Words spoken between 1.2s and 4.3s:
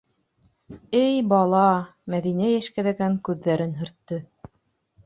бала,- Мәҙинә йәшкәҙәгән күҙҙәрен һөрттө.